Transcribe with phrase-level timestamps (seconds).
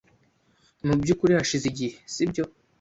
[0.85, 2.43] Mubyukuri hashize igihe, sibyo?